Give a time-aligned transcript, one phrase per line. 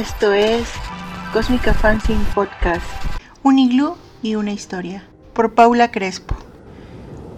[0.00, 0.66] Esto es
[1.30, 2.86] Cósmica Fanzine Podcast.
[3.42, 5.04] Un iglú y una historia.
[5.34, 6.36] Por Paula Crespo.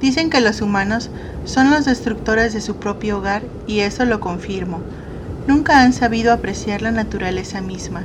[0.00, 1.10] Dicen que los humanos
[1.44, 4.80] son los destructores de su propio hogar y eso lo confirmo.
[5.48, 8.04] Nunca han sabido apreciar la naturaleza misma,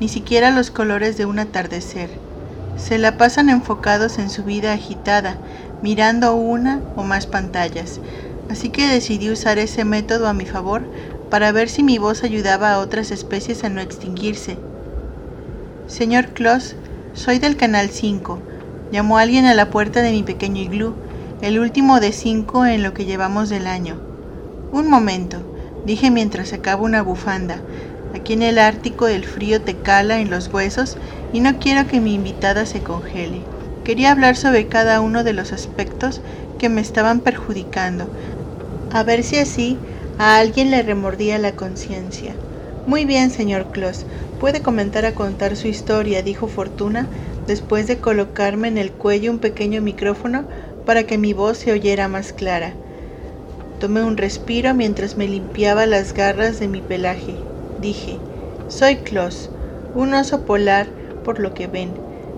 [0.00, 2.10] ni siquiera los colores de un atardecer.
[2.76, 5.38] Se la pasan enfocados en su vida agitada,
[5.80, 8.00] mirando una o más pantallas,
[8.50, 10.82] así que decidí usar ese método a mi favor
[11.34, 14.56] para ver si mi voz ayudaba a otras especies a no extinguirse.
[15.88, 16.76] Señor Kloss,
[17.12, 18.38] soy del Canal 5.
[18.92, 20.94] Llamó alguien a la puerta de mi pequeño iglú,
[21.42, 23.96] el último de cinco en lo que llevamos del año.
[24.70, 25.38] Un momento,
[25.84, 27.58] dije mientras sacaba una bufanda.
[28.14, 30.96] Aquí en el Ártico el frío te cala en los huesos
[31.32, 33.40] y no quiero que mi invitada se congele.
[33.82, 36.20] Quería hablar sobre cada uno de los aspectos
[36.60, 38.06] que me estaban perjudicando,
[38.92, 39.78] a ver si así
[40.18, 42.34] a alguien le remordía la conciencia.
[42.86, 44.06] Muy bien, señor Kloss,
[44.38, 47.08] puede comentar a contar su historia, dijo Fortuna,
[47.46, 50.44] después de colocarme en el cuello un pequeño micrófono
[50.84, 52.74] para que mi voz se oyera más clara.
[53.80, 57.34] Tomé un respiro mientras me limpiaba las garras de mi pelaje.
[57.80, 58.18] Dije,
[58.68, 59.50] soy Kloss,
[59.94, 60.86] un oso polar,
[61.24, 61.90] por lo que ven.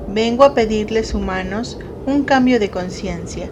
[0.09, 3.49] Vengo a pedirles humanos un cambio de conciencia,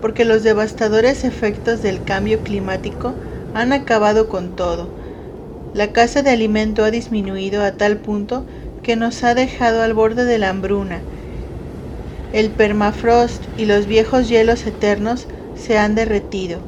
[0.00, 3.14] porque los devastadores efectos del cambio climático
[3.58, 4.88] han acabado con todo.
[5.72, 8.46] La caza de alimento ha disminuido a tal punto
[8.82, 11.02] que nos ha dejado al borde de la hambruna.
[12.32, 16.60] El permafrost y los viejos hielos eternos se han derretido,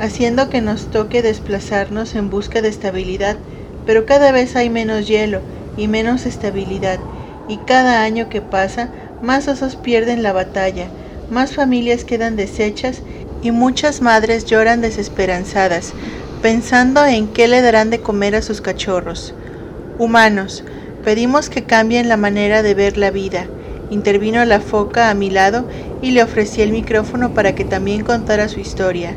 [0.00, 3.36] haciendo que nos toque desplazarnos en busca de estabilidad,
[3.84, 5.42] pero cada vez hay menos hielo
[5.76, 7.00] y menos estabilidad,
[7.46, 10.88] y cada año que pasa, más osos pierden la batalla,
[11.28, 13.02] más familias quedan deshechas
[13.44, 15.92] y muchas madres lloran desesperanzadas,
[16.40, 19.34] pensando en qué le darán de comer a sus cachorros.
[19.98, 20.64] Humanos,
[21.04, 23.46] pedimos que cambien la manera de ver la vida.
[23.90, 25.68] Intervino la foca a mi lado
[26.00, 29.14] y le ofrecí el micrófono para que también contara su historia.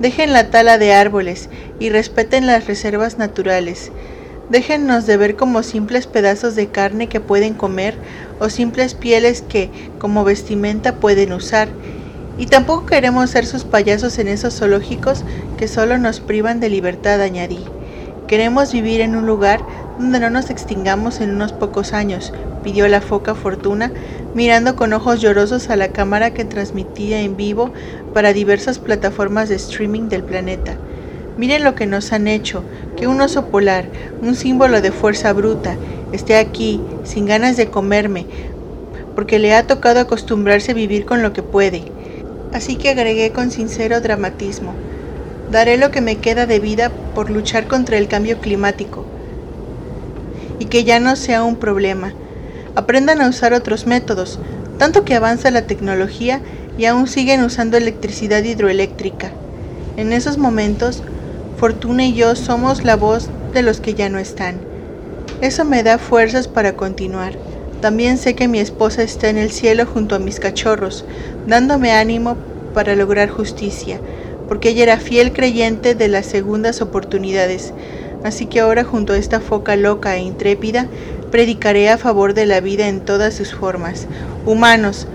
[0.00, 1.48] Dejen la tala de árboles
[1.78, 3.92] y respeten las reservas naturales.
[4.48, 7.94] Déjennos de ver como simples pedazos de carne que pueden comer
[8.40, 9.70] o simples pieles que,
[10.00, 11.68] como vestimenta, pueden usar
[12.40, 15.24] y tampoco queremos ser sus payasos en esos zoológicos
[15.58, 17.58] que solo nos privan de libertad, añadí.
[18.28, 19.60] Queremos vivir en un lugar
[19.98, 22.32] donde no nos extingamos en unos pocos años,
[22.64, 23.92] pidió la foca Fortuna,
[24.34, 27.72] mirando con ojos llorosos a la cámara que transmitía en vivo
[28.14, 30.76] para diversas plataformas de streaming del planeta.
[31.36, 32.64] Miren lo que nos han hecho,
[32.96, 33.84] que un oso polar,
[34.22, 35.76] un símbolo de fuerza bruta,
[36.12, 38.24] esté aquí, sin ganas de comerme,
[39.14, 41.99] porque le ha tocado acostumbrarse a vivir con lo que puede.
[42.52, 44.74] Así que agregué con sincero dramatismo,
[45.50, 49.04] daré lo que me queda de vida por luchar contra el cambio climático
[50.58, 52.12] y que ya no sea un problema.
[52.74, 54.38] Aprendan a usar otros métodos,
[54.78, 56.40] tanto que avanza la tecnología
[56.78, 59.30] y aún siguen usando electricidad hidroeléctrica.
[59.96, 61.02] En esos momentos,
[61.60, 64.56] Fortuna y yo somos la voz de los que ya no están.
[65.42, 67.34] Eso me da fuerzas para continuar.
[67.80, 71.06] También sé que mi esposa está en el cielo junto a mis cachorros,
[71.46, 72.36] dándome ánimo
[72.74, 74.00] para lograr justicia,
[74.48, 77.72] porque ella era fiel creyente de las segundas oportunidades.
[78.22, 80.88] Así que ahora junto a esta foca loca e intrépida,
[81.30, 84.06] predicaré a favor de la vida en todas sus formas.
[84.44, 85.06] Humanos,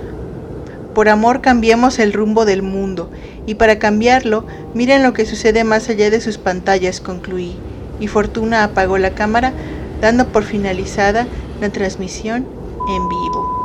[0.95, 3.11] por amor cambiemos el rumbo del mundo,
[3.45, 7.57] y para cambiarlo, miren lo que sucede más allá de sus pantallas, concluí.
[7.99, 9.53] Y Fortuna apagó la cámara,
[10.01, 11.27] dando por finalizada
[11.59, 12.47] la transmisión
[12.87, 13.64] en vivo.